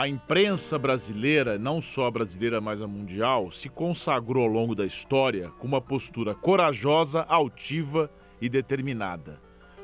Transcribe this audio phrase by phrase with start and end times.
[0.00, 4.86] A imprensa brasileira, não só a brasileira, mas a mundial, se consagrou ao longo da
[4.86, 8.10] história com uma postura corajosa, altiva
[8.40, 9.38] e determinada.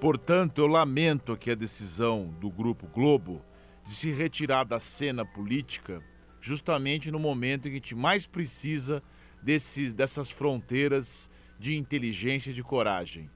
[0.00, 3.44] Portanto, eu lamento aqui a decisão do Grupo Globo
[3.84, 6.02] de se retirar da cena política
[6.40, 9.02] justamente no momento em que a gente mais precisa
[9.42, 13.28] desses, dessas fronteiras de inteligência e de coragem.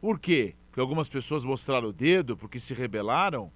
[0.00, 0.56] Por quê?
[0.66, 3.52] Porque algumas pessoas mostraram o dedo porque se rebelaram?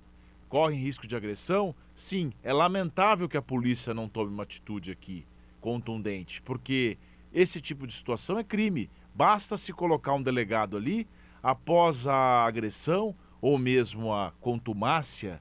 [0.50, 1.74] Correm risco de agressão?
[1.94, 5.24] Sim, é lamentável que a polícia não tome uma atitude aqui
[5.60, 6.98] contundente, porque
[7.32, 8.90] esse tipo de situação é crime.
[9.14, 11.06] Basta se colocar um delegado ali
[11.40, 15.40] após a agressão ou mesmo a contumácia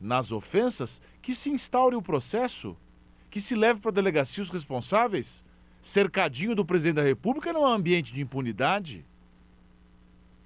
[0.00, 2.76] nas ofensas, que se instaure o processo,
[3.30, 5.44] que se leve para a delegacia os responsáveis.
[5.82, 9.04] Cercadinho do presidente da República não é um ambiente de impunidade.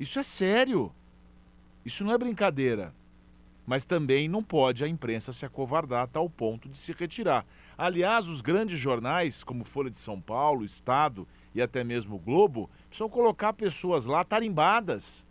[0.00, 0.92] Isso é sério.
[1.84, 2.92] Isso não é brincadeira
[3.70, 7.46] mas também não pode a imprensa se acovardar a tal ponto de se retirar.
[7.78, 13.08] Aliás, os grandes jornais, como Folha de São Paulo, Estado e até mesmo Globo, precisam
[13.08, 15.24] colocar pessoas lá tarimbadas.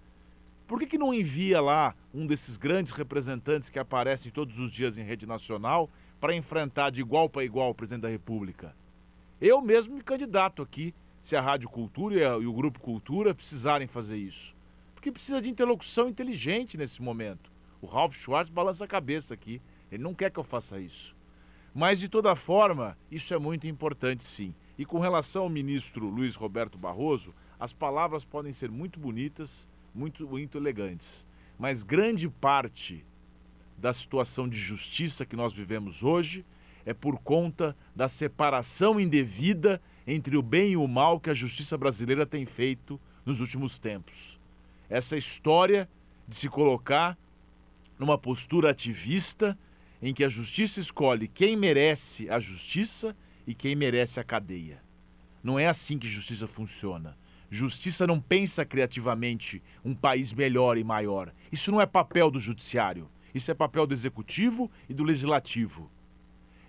[0.65, 4.97] Por que, que não envia lá um desses grandes representantes que aparecem todos os dias
[4.97, 8.73] em rede nacional para enfrentar de igual para igual o presidente da República?
[9.41, 14.15] Eu mesmo me candidato aqui, se a Rádio Cultura e o Grupo Cultura precisarem fazer
[14.15, 14.55] isso.
[14.95, 17.58] Porque precisa de interlocução inteligente nesse momento.
[17.81, 19.61] O Ralph Schwartz balança a cabeça aqui.
[19.91, 21.15] Ele não quer que eu faça isso.
[21.73, 24.53] Mas, de toda forma, isso é muito importante, sim.
[24.77, 30.27] E com relação ao ministro Luiz Roberto Barroso, as palavras podem ser muito bonitas, muito,
[30.27, 31.25] muito elegantes.
[31.57, 33.05] Mas grande parte
[33.77, 36.45] da situação de justiça que nós vivemos hoje
[36.85, 41.77] é por conta da separação indevida entre o bem e o mal que a justiça
[41.77, 44.39] brasileira tem feito nos últimos tempos.
[44.89, 45.89] Essa história
[46.27, 47.17] de se colocar
[47.99, 49.59] numa postura ativista
[50.01, 53.13] em que a justiça escolhe quem merece a justiça
[53.45, 54.81] e quem merece a cadeia.
[55.43, 57.17] Não é assim que justiça funciona.
[57.51, 61.33] Justiça não pensa criativamente um país melhor e maior.
[61.51, 63.09] Isso não é papel do judiciário.
[63.33, 65.91] Isso é papel do executivo e do legislativo.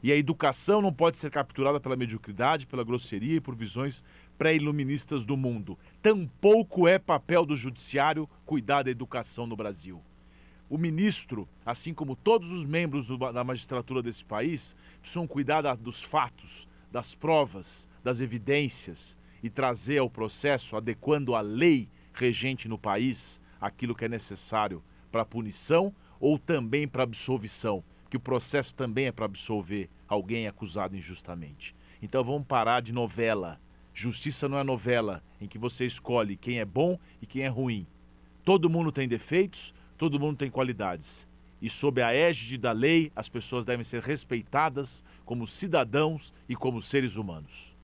[0.03, 4.03] E a educação não pode ser capturada pela mediocridade, pela grosseria e por visões
[4.39, 5.79] pré-iluministas do mundo.
[6.01, 10.03] Tampouco é papel do judiciário cuidar da educação no Brasil
[10.71, 15.75] o ministro, assim como todos os membros do, da magistratura desse país, precisam cuidar da,
[15.75, 22.79] dos fatos, das provas, das evidências e trazer ao processo, adequando a lei regente no
[22.79, 29.07] país, aquilo que é necessário para punição ou também para absolvição, que o processo também
[29.07, 31.75] é para absolver alguém acusado injustamente.
[32.01, 33.61] Então vamos parar de novela.
[33.93, 37.87] Justiça não é novela em que você escolhe quem é bom e quem é ruim.
[38.45, 41.29] Todo mundo tem defeitos, Todo mundo tem qualidades.
[41.61, 46.81] E sob a égide da lei, as pessoas devem ser respeitadas como cidadãos e como
[46.81, 47.77] seres humanos.